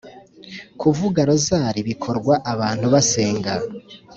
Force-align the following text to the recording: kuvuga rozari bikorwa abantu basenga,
kuvuga 0.81 1.19
rozari 1.29 1.79
bikorwa 1.89 2.33
abantu 2.53 2.85
basenga, 2.93 3.53